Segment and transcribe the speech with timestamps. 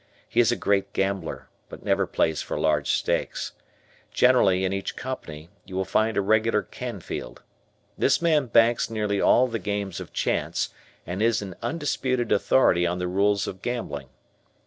[0.27, 3.51] He is a great gambler, but never plays for large stakes.
[4.11, 7.43] Generally, in each Company, you will find a regular Canfield.
[7.99, 10.69] This man banks nearly all the games of chance
[11.05, 14.09] and is an undisputed authority on the rules of gambling.